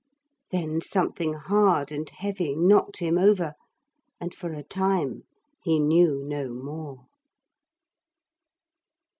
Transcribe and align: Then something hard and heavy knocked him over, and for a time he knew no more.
Then 0.49 0.81
something 0.81 1.33
hard 1.33 1.91
and 1.91 2.09
heavy 2.09 2.55
knocked 2.55 2.97
him 2.97 3.19
over, 3.19 3.53
and 4.19 4.33
for 4.33 4.51
a 4.51 4.63
time 4.63 5.25
he 5.63 5.77
knew 5.79 6.23
no 6.25 6.49
more. 6.49 7.05